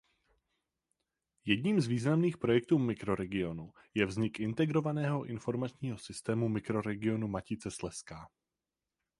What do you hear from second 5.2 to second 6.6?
Informačního Systému